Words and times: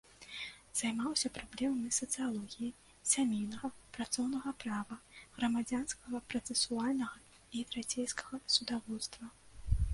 Займаўся 0.79 1.29
праблемамі 1.35 1.91
сацыялогіі, 1.97 2.69
сямейнага, 3.11 3.71
працоўнага 3.99 4.55
права, 4.65 4.99
грамадзянскага 5.37 6.25
працэсуальнага 6.35 7.17
і 7.59 7.65
трацейскага 7.73 8.45
судаводства. 8.59 9.35